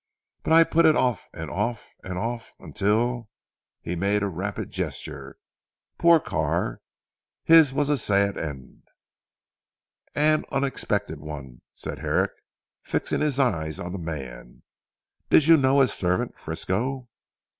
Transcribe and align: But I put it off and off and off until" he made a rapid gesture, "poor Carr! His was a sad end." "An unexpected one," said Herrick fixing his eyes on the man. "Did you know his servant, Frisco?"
But 0.41 0.51
I 0.53 0.63
put 0.63 0.87
it 0.87 0.95
off 0.95 1.27
and 1.31 1.51
off 1.51 1.93
and 2.03 2.17
off 2.17 2.53
until" 2.57 3.29
he 3.83 3.95
made 3.95 4.23
a 4.23 4.27
rapid 4.29 4.71
gesture, 4.71 5.37
"poor 5.99 6.19
Carr! 6.19 6.81
His 7.43 7.71
was 7.71 7.87
a 7.87 7.99
sad 7.99 8.35
end." 8.35 8.81
"An 10.15 10.43
unexpected 10.51 11.19
one," 11.19 11.61
said 11.75 11.99
Herrick 11.99 12.31
fixing 12.83 13.21
his 13.21 13.39
eyes 13.39 13.79
on 13.79 13.91
the 13.91 13.99
man. 13.99 14.63
"Did 15.29 15.45
you 15.45 15.55
know 15.55 15.81
his 15.81 15.93
servant, 15.93 16.39
Frisco?" 16.39 17.07